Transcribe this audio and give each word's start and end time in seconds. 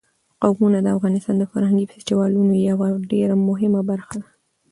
قومونه 0.41 0.77
د 0.81 0.87
افغانستان 0.97 1.35
د 1.37 1.43
فرهنګي 1.51 1.85
فستیوالونو 1.91 2.53
یوه 2.69 2.87
ډېره 3.11 3.35
مهمه 3.49 3.81
برخه 3.89 4.13
ده. 4.21 4.27